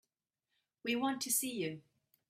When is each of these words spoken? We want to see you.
We 0.83 0.95
want 0.95 1.21
to 1.21 1.31
see 1.31 1.51
you. 1.53 1.83